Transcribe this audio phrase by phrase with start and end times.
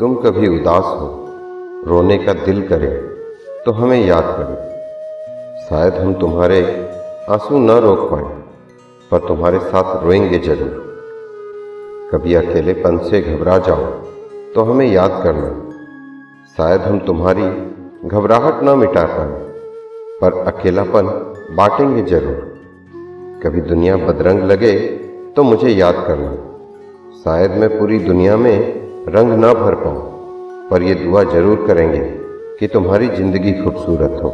[0.00, 1.06] तुम कभी उदास हो,
[1.86, 2.88] रोने का दिल करे
[3.64, 4.56] तो हमें याद करो।
[5.60, 6.58] शायद हम तुम्हारे
[7.30, 8.24] आँसू न रोक पाए,
[9.10, 10.74] पर तुम्हारे साथ रोएँगे ज़रूर।
[12.12, 13.86] कभी अकेलेपन से घबरा जाओ
[14.54, 15.50] तो हमें याद करना।
[16.58, 17.48] शायद हम तुम्हारी
[18.08, 19.42] घबराहट न मिटा पाए,
[20.20, 21.06] पर अकेलापन
[21.56, 22.38] बांटेंगे ज़रूर।
[23.44, 24.78] कभी दुनिया बदरंग लगे
[25.36, 26.32] तो मुझे याद करना।
[27.24, 28.75] शायद मैं पूरी दुनिया में
[29.08, 31.98] रंग ना भर पाऊँ पर ये दुआ ज़रूर करेंगे
[32.60, 34.30] कि तुम्हारी ज़िंदगी खूबसूरत हो।